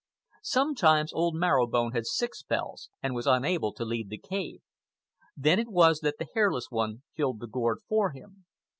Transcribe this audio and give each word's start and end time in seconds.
Sometimes 0.41 1.13
old 1.13 1.35
Marrow 1.35 1.67
Bone 1.67 1.91
had 1.91 2.07
sick 2.07 2.33
spells 2.33 2.89
and 3.03 3.13
was 3.13 3.27
unable 3.27 3.71
to 3.73 3.85
leave 3.85 4.09
the 4.09 4.17
cave. 4.17 4.61
Then 5.37 5.59
it 5.59 5.69
was 5.69 5.99
that 5.99 6.17
the 6.17 6.27
Hairless 6.33 6.71
One 6.71 7.03
filled 7.15 7.39
the 7.39 7.45
gourd 7.45 7.81
for 7.87 8.09
him. 8.09 8.45